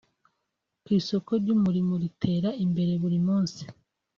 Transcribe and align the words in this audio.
Ku 0.83 0.89
isoko 0.99 1.31
ry’umurimo 1.41 1.93
ritera 2.03 2.49
imbere 2.65 2.91
buri 3.01 3.19
munsi 3.27 3.61